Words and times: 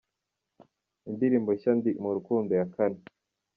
Indirimbo 1.09 1.49
nshya 1.55 1.71
Ndi 1.77 1.91
mu 2.03 2.09
rukundo 2.17 2.51
ya 2.59 2.65
Kane. 2.73 2.99